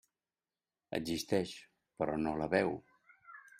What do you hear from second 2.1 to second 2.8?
no la veu.